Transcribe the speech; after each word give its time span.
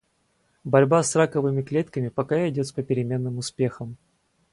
Борьба 0.63 1.03
с 1.03 1.15
раковыми 1.15 1.61
клетками 1.61 2.09
пока 2.09 2.49
идёт 2.49 2.65
с 2.65 2.71
попеременным 2.71 3.37
успехом. 3.37 3.97